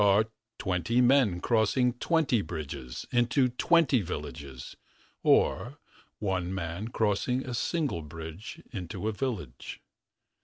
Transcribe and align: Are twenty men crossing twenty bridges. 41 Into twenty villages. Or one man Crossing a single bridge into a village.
Are 0.03 0.25
twenty 0.57 0.99
men 0.99 1.41
crossing 1.41 1.93
twenty 1.93 2.41
bridges. 2.41 3.05
41 3.11 3.19
Into 3.19 3.49
twenty 3.49 4.01
villages. 4.01 4.75
Or 5.21 5.77
one 6.17 6.51
man 6.51 6.87
Crossing 6.87 7.45
a 7.45 7.53
single 7.53 8.01
bridge 8.01 8.63
into 8.71 9.07
a 9.07 9.11
village. 9.11 9.79